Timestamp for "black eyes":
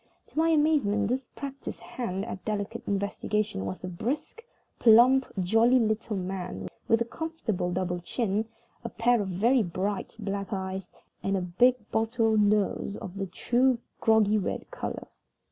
10.17-10.89